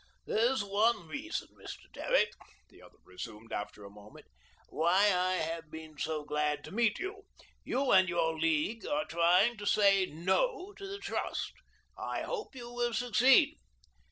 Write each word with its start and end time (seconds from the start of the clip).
"That's 0.25 0.63
one 0.63 1.05
reason, 1.07 1.49
Mr. 1.59 1.81
Derrick," 1.93 2.31
the 2.69 2.81
other 2.81 2.97
resumed 3.05 3.53
after 3.53 3.85
a 3.85 3.89
moment, 3.91 4.25
"why 4.69 5.11
I 5.13 5.33
have 5.35 5.69
been 5.69 5.95
so 5.99 6.23
glad 6.23 6.63
to 6.63 6.71
meet 6.71 6.97
you. 6.97 7.21
You 7.63 7.91
and 7.91 8.09
your 8.09 8.35
League 8.35 8.83
are 8.83 9.05
trying 9.05 9.57
to 9.57 9.65
say 9.67 10.07
'No' 10.07 10.73
to 10.79 10.87
the 10.87 10.97
trust. 10.97 11.53
I 11.95 12.23
hope 12.23 12.55
you 12.55 12.71
will 12.73 12.95
succeed. 12.95 13.59